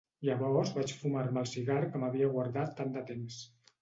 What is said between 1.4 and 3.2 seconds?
el cigar que m'havia guardat tant de